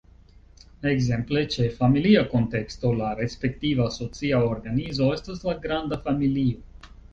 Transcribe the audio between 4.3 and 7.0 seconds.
organizo estas la granda familio.